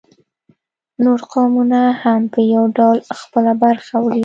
نور 1.03 1.19
قومونه 1.31 1.79
هم 2.01 2.21
په 2.33 2.39
یو 2.53 2.63
ډول 2.77 2.97
خپله 3.19 3.51
برخه 3.63 3.95
وړي 4.01 4.19